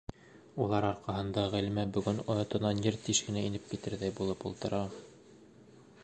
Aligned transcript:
Улар 0.63 0.85
арҡаһында 0.87 1.41
Ғәлимә 1.55 1.83
бөгөн 1.97 2.21
оятынан 2.35 2.81
ер 2.85 2.97
тишегенә 3.03 3.43
инеп 3.49 3.67
китерҙәй 3.73 4.15
булып 4.21 4.47
ултыра... 4.51 4.81